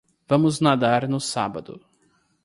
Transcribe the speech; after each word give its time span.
Vamos 0.29 0.55
nadar 0.65 1.07
no 1.07 1.19
sábado. 1.19 1.73